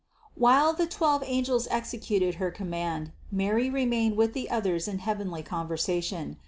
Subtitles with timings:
[0.33, 6.01] While the twelve angels executed her command, Mary remained with the others in heavenly conversa
[6.01, 6.39] tion.